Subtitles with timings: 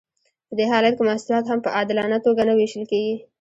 [0.47, 3.15] په دې حالت کې محصولات هم په عادلانه توګه نه ویشل کیږي.